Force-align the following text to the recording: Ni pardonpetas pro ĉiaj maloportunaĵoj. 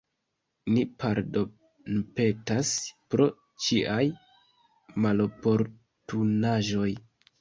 Ni 0.75 0.83
pardonpetas 1.03 2.71
pro 3.13 3.27
ĉiaj 3.67 4.01
maloportunaĵoj. 5.07 6.89